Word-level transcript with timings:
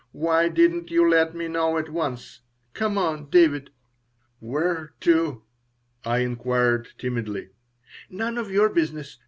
Why 0.13 0.49
didn't 0.49 0.89
you 0.89 1.07
let 1.07 1.35
me 1.35 1.47
know 1.47 1.77
at 1.77 1.87
once? 1.89 2.39
Come 2.73 2.97
on, 2.97 3.29
David!" 3.29 3.69
"Where 4.39 4.93
to?" 5.01 5.43
I 6.03 6.21
inquired, 6.21 6.87
timidly. 6.97 7.49
"None 8.09 8.39
of 8.39 8.49
your 8.49 8.69
business. 8.69 9.19